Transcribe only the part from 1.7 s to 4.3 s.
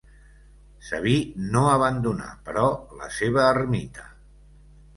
abandonà, però, la seva ermita.